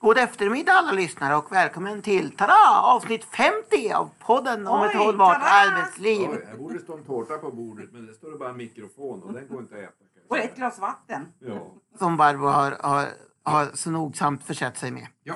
[0.00, 4.96] God eftermiddag alla lyssnare och välkommen till tada, avsnitt 50 av podden om Oj, ett
[4.96, 5.46] hållbart tada!
[5.50, 6.28] arbetsliv.
[6.30, 9.22] Oj, här borde stå en tårta på bordet men det står det bara en mikrofon
[9.22, 9.90] och den går inte att äta.
[9.92, 10.44] kan jag Och säga.
[10.50, 11.32] ett glas vatten.
[11.38, 11.66] Ja.
[11.98, 13.06] Som Barbro har, har,
[13.42, 15.06] har så nogsamt försett sig med.
[15.22, 15.34] ja.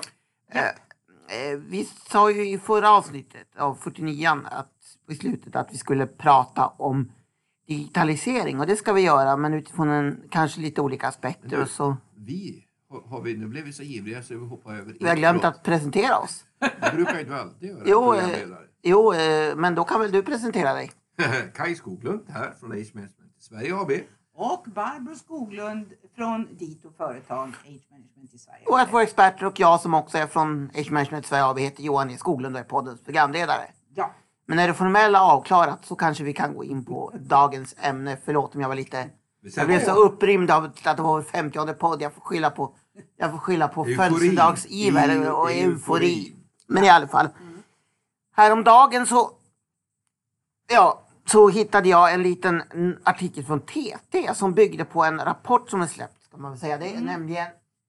[0.52, 4.72] Eh, eh, vi sa ju i förra avsnittet av 49 att,
[5.08, 7.12] i slutet att vi skulle prata om
[7.66, 11.48] digitalisering och det ska vi göra men utifrån en, kanske lite olika aspekter.
[11.48, 14.74] Men du- Och så, Vi, har, vi, nu blev vi så ivriga så vi hoppar
[14.74, 16.44] över vi har glömt att presentera oss.
[16.58, 17.82] Det brukar ju du alltid göra.
[17.86, 18.38] Jo, eh,
[18.82, 20.90] jo eh, men då kan väl du presentera dig?
[21.54, 23.90] Kai Skoglund här från Age Management i Sverige AB.
[24.34, 28.64] Och Barbro Skoglund från Dito Företag Age Management i Sverige.
[28.66, 31.82] Och att våra experter och jag som också är från Age Management Sverige AB heter
[31.82, 33.62] Johan E Skoglund och är poddens programledare.
[33.94, 34.10] Ja,
[34.46, 38.16] Men när det formella avklarat så kanske vi kan gå in på dagens ämne.
[38.24, 39.10] Förlåt om jag var lite...
[39.42, 42.02] Jag blev så upprymd av att det var vår 50 podd.
[42.02, 42.74] Jag får skylla på,
[43.16, 46.36] jag får skylla på födelsedagsiver och eufori.
[46.66, 47.28] Men i alla fall.
[48.36, 49.30] Häromdagen så...
[50.68, 55.70] Ja, så hittade jag en liten mm, artikel från TT som byggde på en rapport
[55.70, 56.22] som är släppt.
[56.22, 56.78] Ska man väl säga.
[56.78, 57.46] Det är nämligen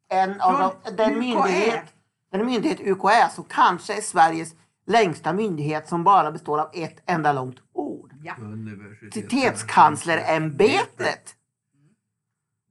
[0.09, 1.83] en av Från de, den myndighet,
[2.31, 4.55] den myndighet UKÄ som kanske är Sveriges
[4.88, 8.13] längsta myndighet som bara består av ett enda långt ord.
[8.23, 8.33] ja.
[8.39, 11.35] Universitetskanslerämbetet.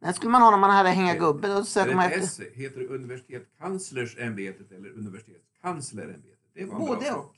[0.00, 1.48] Den skulle man ha när man hade hänga gubbe.
[1.48, 2.20] Då man efter...
[2.20, 2.40] S?
[2.54, 6.38] Heter det Universitetskanslersämbetet eller Universitetskanslerämbetet?
[6.54, 7.34] Det var Både och.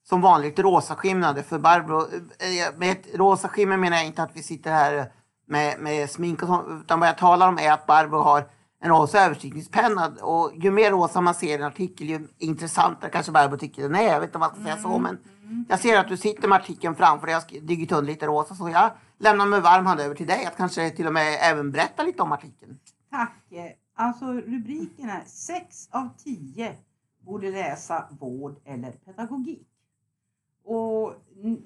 [0.09, 1.43] som vanligt rosa skimrande.
[1.43, 5.13] För Barbro, eh, med ett rosa skimmer menar jag inte att vi sitter här
[5.47, 6.83] med, med smink och sånt.
[6.85, 8.51] Utan vad jag talar om är att Barbro har
[8.81, 10.07] en rosa överstrykningspenna.
[10.23, 13.95] Och ju mer rosa man ser i en artikel ju intressantare kanske Barbro tycker den
[13.95, 14.03] är.
[14.03, 15.19] Jag vet inte om man ska säga så men
[15.69, 17.33] jag ser att du sitter med artikeln framför dig.
[17.33, 20.45] Jag har digit under lite rosa så jag lämnar med varm hand över till dig.
[20.47, 22.79] Att kanske till och med även berätta lite om artikeln.
[23.11, 23.35] Tack.
[23.95, 26.77] Alltså rubriken är 6 av 10
[27.21, 29.69] borde läsa vård eller pedagogik.
[30.65, 31.15] Och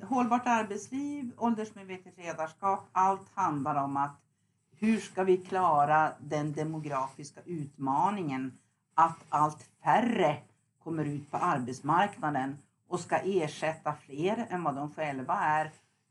[0.03, 4.21] hållbart arbetsliv, åldersmedvetet ledarskap, allt handlar om att
[4.83, 8.53] hur ska vi klara den demografiska utmaningen
[8.95, 10.37] att allt färre
[10.85, 15.65] kommer ut på arbetsmarknaden och ska ersätta fler än vad de själva är.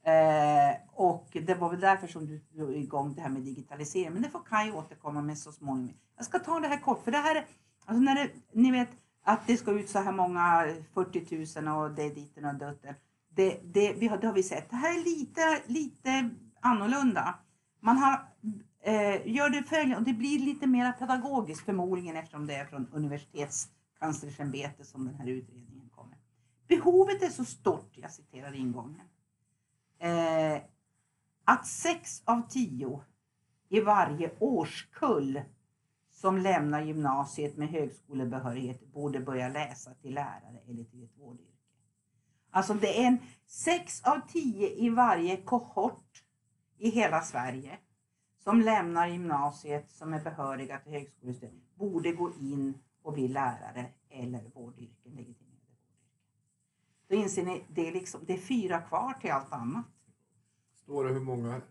[0.03, 4.13] Eh, och det var väl därför som du drog igång det här med digitalisering.
[4.13, 5.93] Men det får Kaj återkomma med så småningom.
[6.17, 7.45] Jag ska ta det här kort, för det här är,
[7.85, 8.89] alltså när det, ni vet
[9.23, 12.95] att det ska ut så här många 40 000 och det är ditten och dutten.
[13.29, 14.69] Det, det, vi har, det har vi sett.
[14.69, 16.29] Det här är lite, lite
[16.61, 17.35] annorlunda.
[17.83, 18.27] Man har,
[18.81, 22.87] eh, gör det följande, och det blir lite mer pedagogiskt förmodligen eftersom det är från
[22.91, 26.17] universitetskanslersämbetet som den här utredningen kommer.
[26.67, 29.07] Behovet är så stort, jag citerar ingången,
[29.99, 30.61] eh,
[31.45, 33.01] att sex av tio
[33.69, 35.41] i varje årskull
[36.11, 41.51] som lämnar gymnasiet med högskolebehörighet borde börja läsa till lärare eller till ett vårdyrke.
[42.51, 43.17] Alltså det är en
[43.47, 46.23] sex av tio i varje kohort
[46.81, 47.77] i hela Sverige
[48.43, 54.41] som lämnar gymnasiet som är behöriga till högskolestudier borde gå in och bli lärare eller
[54.53, 56.07] vårdyrken, legitimerade vårdyrken.
[57.07, 59.85] Då inser ni, det är, liksom, det är fyra kvar till allt annat.
[60.73, 61.61] Står det hur många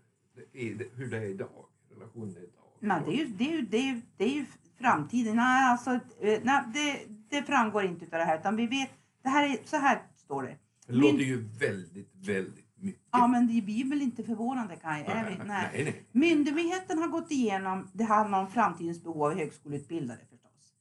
[0.53, 1.66] är, hur det är idag?
[1.91, 2.65] Relationen är idag?
[2.81, 4.47] Nej, det är ju, det är ju, det är det är ju
[4.78, 5.37] framtiden.
[5.37, 5.91] Nej, alltså,
[6.21, 8.38] eh, nej, det, det framgår inte av det här.
[8.38, 8.91] Utan vi vet,
[9.22, 10.56] det här är, så här står det.
[10.87, 13.03] Det låter ju väldigt, väldigt mycket.
[13.11, 15.05] Ja, men det blir väl inte förvånande Kaj?
[15.09, 15.71] Nej, Nej.
[15.85, 16.05] nej.
[16.13, 20.73] Myndigheten har gått igenom, det handlar om framtidens behov av högskoleutbildade förstås.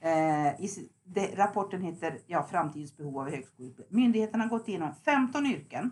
[0.00, 3.96] Eh, i, det, rapporten heter ja, Framtidens behov av högskoleutbildade.
[3.96, 5.90] Myndigheten har gått igenom 15 yrken.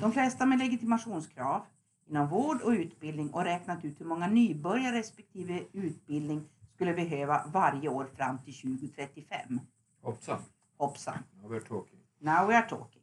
[0.00, 1.62] De flesta med legitimationskrav
[2.06, 7.88] inom vård och utbildning och räknat ut hur många nybörjare respektive utbildning skulle behöva varje
[7.88, 9.60] år fram till 2035.
[10.02, 10.38] Hoppsan,
[10.76, 11.98] Hoppsan, now we're talking.
[12.18, 13.01] now we are talking.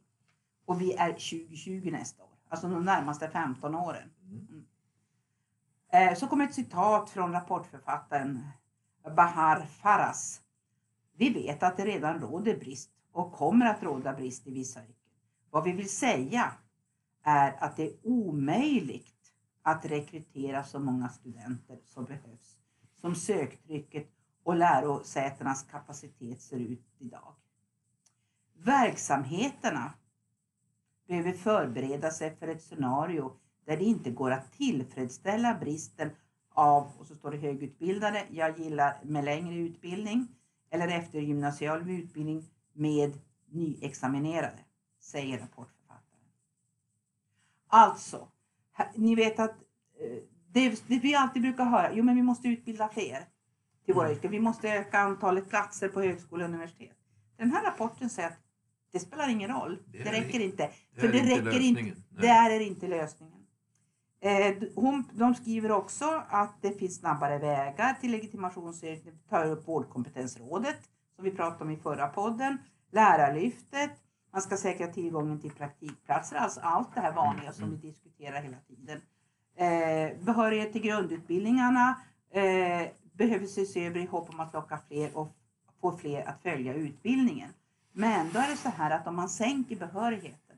[0.70, 4.10] Och vi är 2020 nästa år, alltså de närmaste 15 åren.
[4.22, 4.64] Mm.
[5.92, 8.46] Eh, Så kommer ett citat från rapportförfattaren
[9.16, 10.40] Bahar Faras.
[11.16, 14.94] Vi vet att det redan råder brist och kommer att råda brist i vissa yrken.
[15.50, 16.52] Vad vi vill säga
[17.22, 19.32] är att det är omöjligt
[19.62, 22.58] att rekrytera så många studenter som behövs
[23.00, 24.08] som söktrycket
[24.42, 27.34] och lärosätenas kapacitet ser ut idag.
[28.54, 29.92] Verksamheterna
[31.10, 33.32] behöver förbereda sig för ett scenario
[33.64, 36.10] där det inte går att tillfredsställa bristen
[36.54, 40.28] av, och så står det högutbildade, jag gillar med längre utbildning,
[40.70, 43.18] eller eftergymnasial utbildning med
[43.48, 44.58] nyexaminerade,
[45.00, 46.24] säger rapportförfattaren.
[47.66, 48.28] Alltså,
[48.94, 49.50] ni vet att
[50.00, 53.24] eh, det, det vi alltid brukar höra, jo men vi måste utbilda fler
[53.84, 54.16] till våra Mm.
[54.16, 54.30] yrken.
[54.30, 56.96] Vi måste öka antalet platser på högskola och universitet.
[57.36, 58.38] Den här rapporten säger att
[58.92, 59.78] det spelar ingen roll.
[59.86, 60.70] Det Det, räcker inte.
[60.94, 61.80] Det För är det inte räcker inte.
[61.82, 62.02] lösningen.
[62.10, 62.20] Nej.
[62.22, 63.36] Det är inte lösningen.
[64.22, 69.28] Eh, hon, de skriver också att det finns snabbare vägar till legitimationsyrket.
[69.28, 70.76] Tar upp Vårdkompetensrådet
[71.16, 72.58] som vi pratade om i förra podden.
[72.92, 73.90] Lärarlyftet.
[74.32, 76.36] Man ska säkra tillgången till praktikplatser.
[76.36, 79.00] Alltså allt det här vanliga som vi diskuterar hela tiden.
[79.56, 81.94] Eh, behörighet till grundutbildningarna
[82.30, 85.28] eh, behöver ses över i hopp om att locka fler och
[85.80, 87.48] få fler att följa utbildningen.
[87.92, 90.50] Men då är det så här att om man sänker behörigheten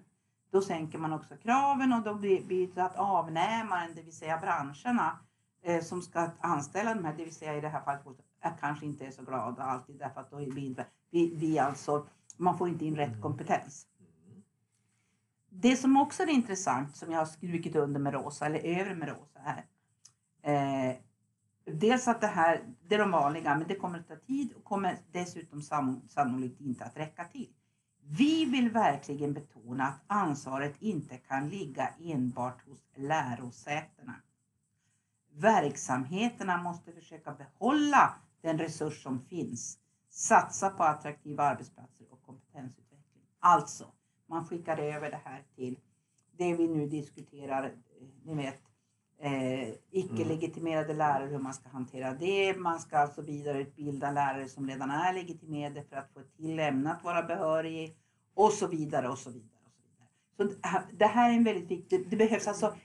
[0.52, 5.18] då sänker man också kraven och då blir det att avnämaren, det vill säga branscherna
[5.62, 8.02] eh, som ska anställa de här, det vill säga i det här fallet,
[8.40, 10.76] är kanske inte är så glada alltid därför att då är vi,
[11.10, 12.06] vi, vi alltså,
[12.36, 13.86] man får inte in rätt kompetens.
[15.48, 19.08] Det som också är intressant, som jag har strukit under med rosa, eller över med
[19.08, 19.64] rosa här.
[20.42, 20.96] Eh,
[21.64, 24.64] dels att det här, det är de vanliga, men det kommer att ta tid och
[24.64, 25.62] kommer dessutom
[26.08, 27.48] sannolikt inte att räcka till.
[28.04, 34.14] Vi vill verkligen betona att ansvaret inte kan ligga enbart hos lärosätena.
[35.34, 43.24] Verksamheterna måste försöka behålla den resurs som finns, satsa på attraktiva arbetsplatser och kompetensutveckling.
[43.38, 43.86] Alltså,
[44.26, 45.78] man skickar över det här till
[46.36, 47.72] det vi nu diskuterar, eh,
[48.24, 48.60] ni vet,
[49.22, 52.56] eh, icke-legitimerade lärare, hur man ska hantera det.
[52.58, 57.04] Man ska alltså vidareutbilda lärare som redan är legitimerade för att få till ämne att
[57.04, 57.96] vara behörig
[58.34, 59.48] och så vidare och så vidare.
[59.66, 60.08] Och så vidare.
[60.36, 62.76] Så det här- det här är en väldigt viktig, det behövs alltså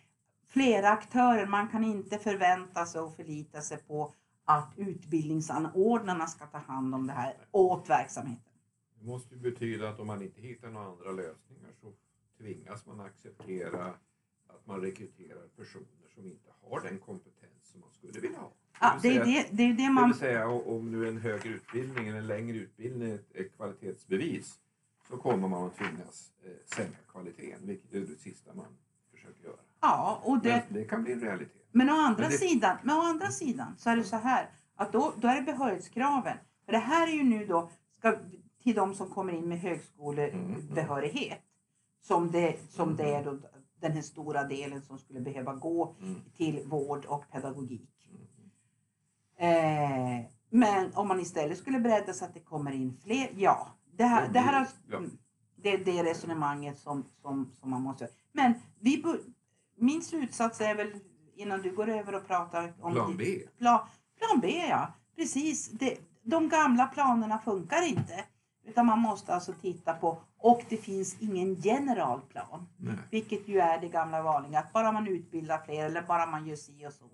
[0.48, 1.46] flera aktörer.
[1.48, 4.14] Man kan inte förvänta sig och förlita sig på
[4.46, 8.54] att utbildningsanordnarna ska ta hand om det här åt verksamheten.
[9.00, 11.94] Det måste ju betyda att om man inte hittar några andra lösningar så
[12.38, 13.86] tvingas man acceptera
[14.48, 18.52] att man rekryterar personer som inte har den kompetens som man skulle vilja ha.
[18.82, 20.10] Ja, det, vill säga- det, det är det Det man...
[20.10, 24.60] vill säga o- om nu en högre utbildning eller en längre utbildning är ett- kvalitetsbevis
[25.10, 28.66] så kommer man att tvingas eh, sänka kvaliteten, vilket är det sista man
[29.16, 29.56] försöker göra.
[29.82, 31.68] Ja, och det, Men det kan bli en realitet.
[31.72, 34.92] Men å andra, Men sidan, men å andra sidan så är det så här att
[34.92, 36.38] då, då är det behörighetskraven.
[36.66, 38.16] För det här är ju nu då ska,
[38.64, 41.40] till de som kommer in med högskolebehörighet.
[42.02, 43.38] Som det, som det är då
[43.80, 46.22] den här stora delen som skulle behöva gå Mm.
[46.38, 48.10] till vård och pedagogik.
[49.40, 50.20] Mm.
[50.20, 53.68] Eh, men om man istället skulle bredda så att det kommer in fler, ja.
[53.92, 54.98] Det här, det här ja.
[54.98, 55.18] mm,
[55.56, 59.04] det är det resonemanget som, som, som man måste Men vi,
[59.76, 61.00] min slutsats är väl
[61.36, 63.26] innan du går över och pratar om Plan B.
[63.58, 63.80] Plan,
[64.18, 65.70] plan B ja, precis.
[65.70, 68.26] Det, de gamla planerna funkar inte.
[68.68, 72.68] Utan man måste alltså titta på, och det finns ingen generalplan.
[72.78, 72.96] Nej.
[73.12, 76.56] Vilket ju är det gamla vanliga, att bara man utbildar fler eller bara man gör
[76.56, 77.10] si och så.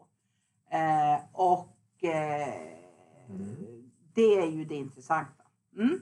[0.76, 2.54] Eh, och eh,
[3.30, 3.90] Mm.
[4.14, 5.44] det är ju det intressanta.
[5.78, 6.00] Mm?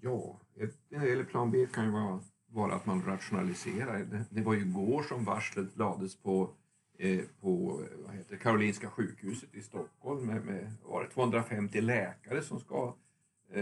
[0.00, 3.98] Ja, ett, eller plan B kan ju vara, vara att man rationaliserar.
[3.98, 6.50] Det, det var ju igår som varslet lades på,
[6.98, 12.42] eh, på eh, vad heter, Karolinska sjukhuset i Stockholm med, med var det 250 läkare
[12.42, 12.92] som ska eh,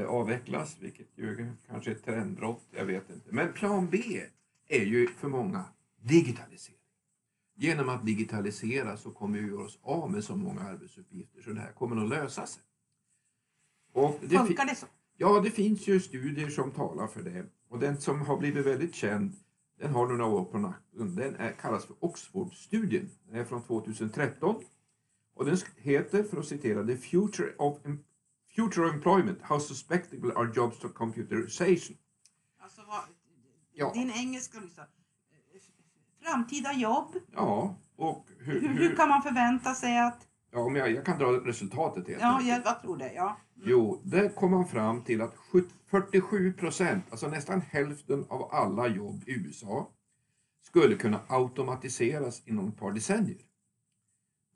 [0.09, 3.29] avvecklas, vilket ju kanske är ett trendbrott, jag vet inte.
[3.31, 4.23] Men plan B
[4.69, 5.65] är ju för många
[6.03, 6.77] digitalisering.
[7.57, 11.61] Genom att digitalisera så kommer vi göra oss av med så många arbetsuppgifter så det
[11.61, 12.63] här kommer att lösa sig.
[13.93, 14.87] Och det Funkar det så?
[15.17, 17.47] Ja, det finns ju studier som talar för det.
[17.69, 19.33] Och den som har blivit väldigt känd,
[19.79, 21.17] den har några år på nacken.
[21.17, 23.11] Den är, kallas för Oxford-studien.
[23.29, 24.65] Den är från 2013.
[25.35, 27.79] Och den heter, för att citera, The Future of,
[28.61, 31.97] Future Employment, How Suspectable Are Jobs to Computerization.
[32.63, 33.01] Alltså, vad,
[33.73, 33.93] Ja.
[33.95, 34.85] Din engelska liksom.
[36.23, 37.15] Framtida jobb.
[37.33, 38.61] Ja, och hur...
[38.61, 40.29] Hur, hur kan man förvänta sig att...
[40.53, 43.13] ja, men jag, jag kan dra resultatet helt Ja, jag, jag tror det.
[43.13, 43.37] Ja.
[43.65, 48.89] Jo, där kom man fram till att 70 47 procent, alltså nästan hälften av alla
[48.89, 49.91] jobb i USA,
[50.63, 53.39] skulle kunna automatiseras inom ett par decennier.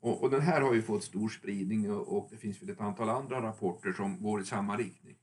[0.05, 2.81] Och, och den här har ju fått stor spridning och, och det finns väl ett
[2.81, 5.15] antal andra rapporter som går i samma riktning.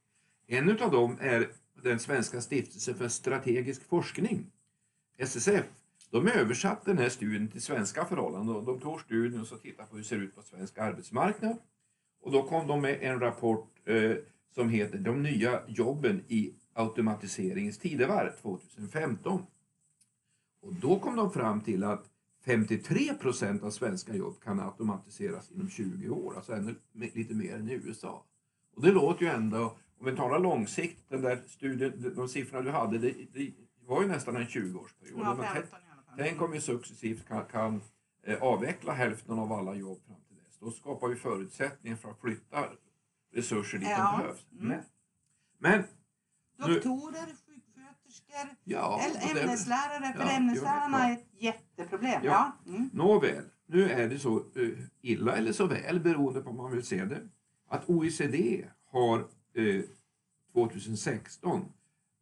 [0.47, 1.49] En av dem är
[1.83, 4.47] den svenska stiftelsen för strategisk forskning,
[5.19, 5.65] SSF.
[6.11, 9.89] De översatte den här studien till svenska förhållanden och de tog studien och så tittade
[9.89, 11.57] på hur det ser ut på svensk arbetsmarknad.
[12.23, 14.17] Och då kom de med en rapport eh,
[14.55, 19.47] som heter De nya jobben i automatiseringens tidevarv 2015.
[20.63, 22.09] Och då kom de fram till att
[22.45, 27.69] 53 procent av svenska jobb kan automatiseras inom 20 år, alltså ännu lite mer än
[27.71, 28.25] i USA.
[28.77, 32.71] Och det låter ju ändå, om vi talar långsikt, den där studien, de siffrorna du
[32.71, 33.53] hade, det, det
[33.87, 35.19] var ju nästan en 20-årsperiod.
[35.21, 35.79] Ja, Men 15
[36.19, 37.81] tänk- om vi successivt kan, kan
[38.27, 40.59] eh, avveckla hälften av alla jobb fram till dess.
[40.61, 42.65] Då skapar vi förutsättningar för att flytta
[43.35, 44.13] resurser dit Ja.
[44.17, 44.47] de behövs.
[44.61, 44.81] Mm.
[45.59, 45.83] Men,
[46.59, 47.27] Doktorer,
[48.13, 50.13] sjuksköterskor, ja, eller ämneslärare.
[50.13, 51.09] För Ja, ämneslärarna ja.
[51.09, 52.21] är ett jätteproblem.
[52.25, 52.53] Ja.
[52.65, 52.73] Ja.
[52.73, 52.91] Mm.
[52.93, 54.69] Nåväl, nu är det så eh,
[55.03, 57.21] illa eller så väl beroende på hur man vill se det.
[57.69, 59.19] Att OECD har
[59.55, 59.83] eh,
[60.53, 61.65] 2016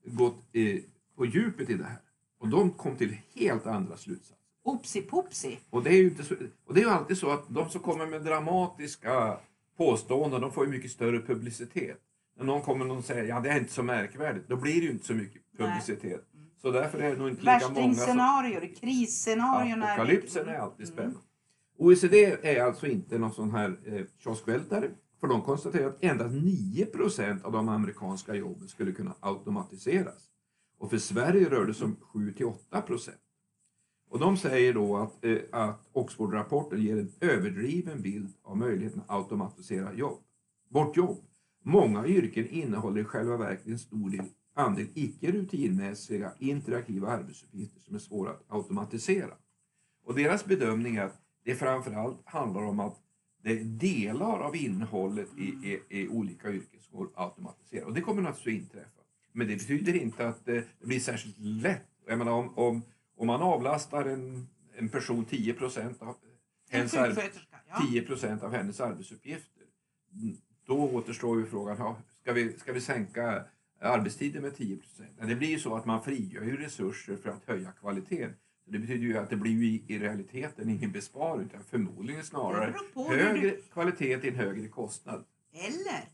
[0.05, 0.81] gått eh,
[1.17, 2.01] på djupet i det här.
[2.39, 4.37] Och de kom till helt andra slutsatser.
[4.63, 5.59] Opsi popsi.
[5.71, 6.35] Och det är ju inte så,
[6.67, 9.39] och det är ju alltid så att de som kommer med dramatiska
[9.77, 12.01] påståenden, de får ju mycket större publicitet.
[12.41, 14.91] När någon kommer och säger ja det är inte så märkvärdigt, då blir det ju
[14.91, 15.69] inte så mycket Nej.
[15.69, 16.27] publicitet.
[16.63, 18.75] Så därför är det nog inte lika många som...
[18.81, 19.89] Krisscenarierna.
[19.89, 20.93] är- Apokalypsen är alltid Mm.
[20.95, 21.19] spännande.
[21.79, 24.91] OECD är alltså inte någon sån här eh, kioskvältare.
[25.21, 30.29] För de konstaterar att endast 9% av de amerikanska jobben skulle kunna automatiseras.
[30.79, 33.11] Och för Sverige rör det sig om 7-8
[34.11, 39.11] Och de säger då att, eh, att Oxford-rapporten ger en överdriven bild av möjligheten att
[39.17, 40.19] automatisera jobb.
[40.71, 41.25] Vårt jobb.
[41.63, 44.25] Många yrken innehåller i själva verket en stor del,
[44.55, 49.35] andel icke rutinmässiga interaktiva arbetsuppgifter som är svåra att automatisera.
[50.05, 52.97] Och deras bedömning är att det framförallt handlar om att
[53.43, 57.87] det är delar av innehållet i, i, i olika yrken som går att automatisera.
[57.87, 59.01] Och det kommer naturligtvis att inträffa.
[59.33, 61.87] Men det betyder inte att eh, det blir särskilt lätt.
[62.07, 62.83] Jag menar, om, om,
[63.17, 66.17] om man avlastar en, en person 10 procent av.
[67.69, 67.87] Ja.
[67.91, 69.63] 10 procent av hennes arbetsuppgifter.
[70.69, 73.45] Mm, Då återstår ju frågan, ja, ska, vi, ska vi sänka
[73.81, 75.11] arbetstiden med 10 procent?
[75.21, 78.35] Det blir ju så att man frigör ju resurser för att höja kvaliteten.
[78.67, 82.75] Det betyder ju att det blir i, i realiteten ingen besparing utan förmodligen snarare
[83.09, 85.25] högre du- kvalitet till en högre kostnad.
[85.53, 86.05] Eller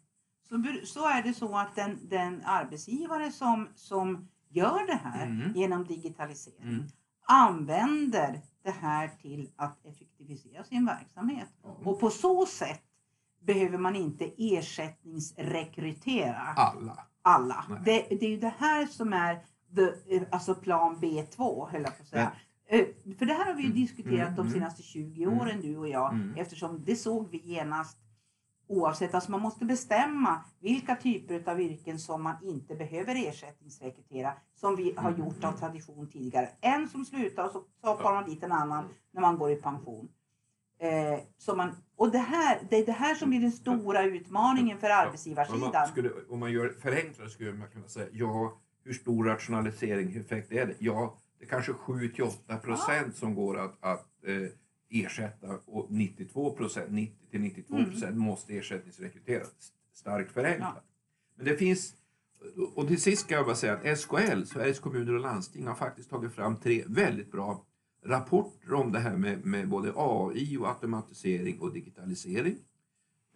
[0.48, 5.52] så, så är det så att den, den arbetsgivare som, som gör det här Mm.
[5.54, 6.84] genom digitalisering Mm.
[7.40, 11.48] använder det här till att effektivisera sin verksamhet.
[11.62, 11.76] Ja.
[11.84, 12.82] Och på så sätt
[13.46, 16.98] behöver man inte ersättningsrekrytera Alla.
[17.22, 17.64] alla.
[17.84, 19.38] Det, det är ju det här som är
[19.76, 22.32] the, eh, alltså plan B2 höll jag på att säga.
[22.68, 22.84] Eh,
[23.18, 24.52] För det här har vi ju Mm, diskuterat mm, de mm.
[24.52, 25.38] senaste 20 Mm.
[25.40, 26.34] åren du och jag Mm.
[26.36, 27.98] eftersom det såg vi genast
[28.68, 29.14] oavsett.
[29.14, 34.94] Alltså man måste bestämma vilka typer av yrken som man inte behöver ersättningsrekrytera som vi
[34.96, 35.20] har Mm.
[35.26, 36.48] gjort av tradition tidigare.
[36.60, 37.64] En som slutar och så
[37.96, 38.92] tar man dit en annan Mm.
[39.12, 40.08] när man går i pension.
[40.78, 44.78] Eh, så man, och det, här, det är det här som blir den stora utmaningen
[44.78, 45.70] för Om arbetsgivarsidan.
[45.72, 50.66] man, skulle, om man gör förenklat skulle man kunna säga, ja, hur stor rationaliseringseffekt är
[50.66, 50.74] det?
[50.78, 54.48] Ja, det är kanske 7-8 procent som går att, att eh,
[54.90, 59.72] ersätta och 92 procent, 90 till 92 procent måste ersättningsrekryteras.
[59.94, 60.84] Starkt förenklat.
[61.36, 61.94] Men det finns,
[62.74, 66.10] och till sist ska jag bara säga att SKL, Sveriges kommuner och landsting, har faktiskt
[66.10, 67.65] tagit fram tre väldigt bra
[68.06, 72.56] rapporter om det här med, med både AI och automatisering och digitalisering.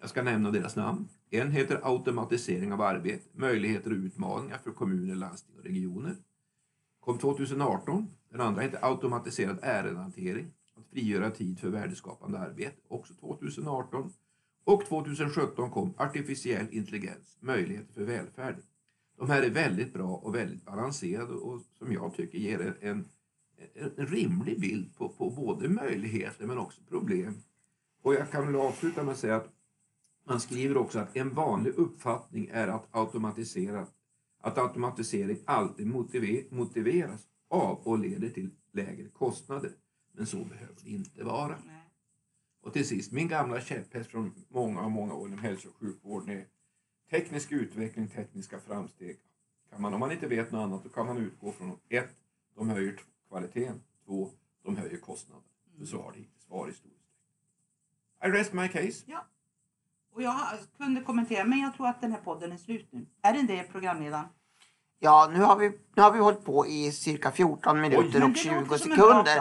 [0.00, 1.09] Jag ska nämna deras namn.
[1.31, 6.17] En heter Automatisering av arbete, möjligheter och utmaningar för kommuner, landsting och regioner.
[7.00, 8.07] Kom 2018.
[8.31, 14.12] Den andra heter Automatiserad ärendehantering, att frigöra tid för värdeskapande arbete, också 2018.
[14.65, 18.62] Och 2017 kom Artificiell intelligens, möjligheter för välfärden.
[19.19, 23.09] De här är väldigt bra och väldigt balanserade och som jag tycker ger en,
[23.75, 27.43] en, rimlig bild på, på både möjligheter men också problem.
[28.02, 29.52] Och jag kan väl avsluta med att säga att
[30.26, 33.87] man skriver också att en vanlig uppfattning är att automatisera
[34.40, 39.71] att automatisering alltid motiver, motiveras av och leder till lägre kostnader.
[40.12, 41.59] Men så behöver det inte vara.
[41.67, 41.81] Nej.
[42.62, 46.47] Och till sist, min gamla käpphäst från många, många år inom hälso och sjukvården är
[47.11, 49.19] teknisk utveckling, tekniska framsteg.
[49.71, 52.17] Kan man, om man inte vet något annat, då kan man utgå från ett,
[52.55, 53.00] de höjer
[53.31, 54.31] kvaliteten, två,
[54.65, 55.43] de höjer kostnaden.
[55.79, 56.97] För så har det hittills varit i stor utsträckning.
[58.25, 59.05] I rest my case.
[60.15, 60.37] Och jag
[60.79, 63.07] kunde kommentera, men jag tror att den här podden är slut nu.
[63.23, 64.25] Är den det, programledaren?
[65.03, 68.29] Ja, nu har, vi, nu har vi hållit på i cirka 14 minuter Men och
[68.31, 69.35] det 20 låter som en bra sekunder.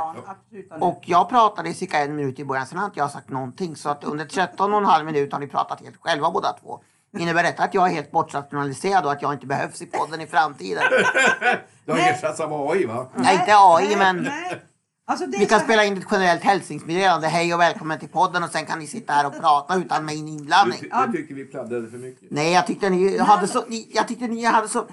[0.68, 0.82] plan.
[0.82, 3.76] Och jag pratade i cirka en minut i början, sen har inte jag sagt någonting.
[3.76, 6.84] Så att under 13 och en halv minut har ni pratat helt själva båda två.
[7.18, 10.28] Innebär detta att jag är helt bortrationaliserad och att jag inte behövs i podden i
[10.28, 10.84] framtiden?
[11.86, 12.10] Det har Nej.
[12.10, 13.08] ersatts av AI va?
[13.16, 14.62] Nej, inte AI, nej, men nej.
[15.08, 17.28] Alltså vi kan spela in ett generellt hälsningsmeddelande.
[17.28, 20.26] Hej och välkommen till podden och sen kan ni sitta här och prata utan min
[20.26, 20.80] Du, inblandning.
[20.80, 22.32] ty- du tycker vi pladdrade för mycket.
[22.32, 24.88] Nej, jag tyckte ni hade så, ni, jag tyckte ni hade så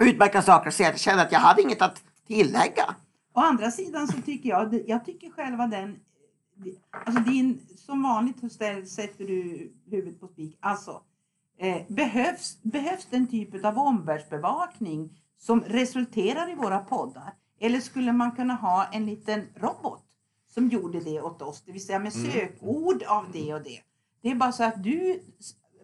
[0.00, 0.90] utmärkta saker att säga.
[0.90, 2.94] Jag kände att jag hade inget att tillägga.
[3.34, 5.96] Å andra sidan så tycker jag, jag tycker själva den,
[7.06, 8.52] alltså din, som vanligt
[8.88, 10.58] sätter du huvudet på spik.
[10.60, 11.02] Alltså,
[11.58, 17.32] Eh, behövs, behövs den typ av omvärldsbevakning som resulterar i våra poddar?
[17.60, 20.02] Eller skulle man kunna ha en liten robot
[20.54, 21.62] som gjorde det åt oss?
[21.66, 22.32] Det vill säga med Mm.
[22.32, 23.80] sökord av det och det.
[24.22, 25.20] Det är bara så att du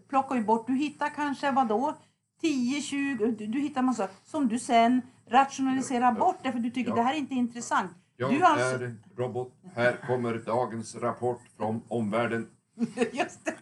[0.08, 1.94] plockar ju bort, du hittar kanske vadå?
[2.40, 6.94] 10, 20, du, du hittar massa som du sen rationaliserar bort därför du tycker Ja.
[6.96, 7.90] det här är inte intressant.
[8.20, 9.52] Jag Du alltså- är robot.
[9.74, 12.46] Här kommer dagens rapport från omvärlden.
[13.12, 13.54] Just det.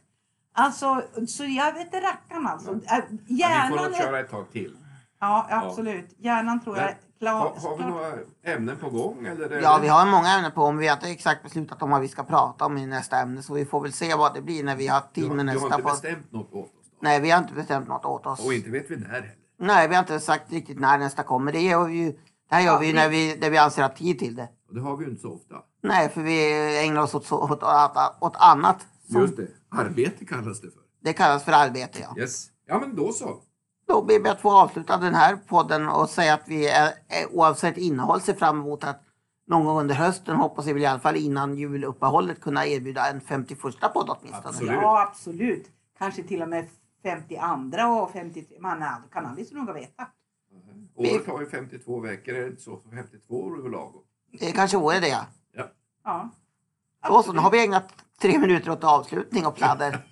[0.55, 2.71] Alltså, så jag vet inte rackarn alltså.
[2.73, 3.99] Äh, Ja, vi får Hjärnan nog är...
[3.99, 4.77] köra ett tag till.
[5.21, 6.15] Ja, absolut.
[6.19, 7.33] Hjärnan tror jag är klar.
[7.33, 8.13] Har, har vi några
[8.45, 9.27] ämnen på gång?
[9.27, 11.83] Eller är Ja, det- vi har många ämnen på men vi har inte exakt beslutat
[11.83, 13.43] om vad vi ska prata om i nästa ämne.
[13.43, 15.51] Så vi får väl se vad det blir när vi har tid har, med du
[15.51, 16.71] har nästa inte bestämt något åt oss?
[16.85, 16.97] Då?
[17.01, 18.47] Nej, vi har inte bestämt något åt oss.
[18.47, 19.35] Och inte vet vi när heller.
[19.59, 21.53] Nej, vi har inte sagt riktigt när nästa kommer.
[21.53, 22.19] Det vi ju,
[22.49, 24.49] det här gör vi ju när vi, när vi anser att tid till det.
[24.69, 25.55] Och det har vi ju inte så ofta.
[25.83, 28.87] Nej, för vi ägnar oss åt, åt, åt, åt annat.
[29.11, 29.49] Som Just det.
[29.69, 30.83] Arbete kallas det för.
[31.03, 32.21] Det kallas för arbete, ja.
[32.23, 32.47] Yes.
[32.67, 33.37] Ja, men då så.
[33.89, 36.93] Då ber vi att få avsluta den här podden och säga att vi är,
[37.31, 39.03] oavsett innehåll ser fram emot att
[39.47, 43.21] någon gång under hösten, hoppas vi väl i alla fall innan juluppehållet, kunna erbjuda en
[43.21, 43.61] 51
[43.95, 44.49] podd åtminstone.
[44.49, 44.73] Absolut.
[44.73, 45.67] Ja, absolut.
[45.99, 46.69] Kanske till och med
[47.03, 48.61] 52 och 53.
[48.61, 50.07] Man kan aldrig så noga veta.
[50.97, 52.35] Året har ju 52 veckor.
[52.35, 52.81] Är det inte så?
[52.95, 54.03] 52 år är väl lagom?
[54.41, 55.27] Det kanske vore det, ja.
[55.57, 55.71] Ja.
[56.05, 56.31] Ja.
[57.09, 60.07] Då så, nu har vi ägnat tre minuter åt avslutning och pladder.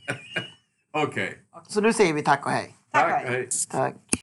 [0.93, 1.39] Okej.
[1.69, 2.75] Så nu säger vi tack och hej.
[2.91, 3.23] Tack, Tack.
[3.23, 3.31] hej.
[3.33, 3.49] Hej.
[3.71, 3.95] Tack.